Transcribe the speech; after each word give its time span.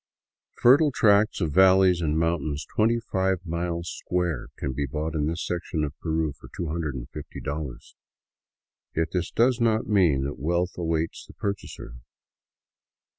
Fertile 0.57 0.91
tracts 0.91 1.41
of 1.41 1.51
valleys 1.51 2.01
and 2.01 2.17
mountains 2.17 2.65
twenty 2.75 2.99
five 3.11 3.45
miles 3.45 3.87
square 4.03 4.47
can 4.57 4.73
be 4.73 4.87
bought 4.87 5.13
in 5.13 5.27
this 5.27 5.45
section 5.45 5.83
of 5.83 5.93
Peru 5.99 6.33
for 6.33 6.49
$250. 6.59 7.93
Yet 8.95 9.11
this 9.11 9.29
does 9.29 9.61
not 9.61 9.85
mean 9.85 10.23
that 10.23 10.39
wealth 10.39 10.75
awaits 10.75 11.27
the 11.27 11.33
purchaser. 11.35 11.97